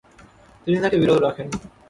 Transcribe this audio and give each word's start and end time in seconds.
তিনি 0.63 0.77
তাকে 0.83 0.97
বিরত 1.01 1.19
রাখেন। 1.21 1.47